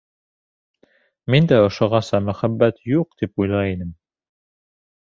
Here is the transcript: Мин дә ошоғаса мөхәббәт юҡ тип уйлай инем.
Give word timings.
Мин 1.35 1.49
дә 1.51 1.59
ошоғаса 1.67 2.23
мөхәббәт 2.31 2.83
юҡ 2.95 3.13
тип 3.23 3.45
уйлай 3.47 3.79
инем. 3.79 3.95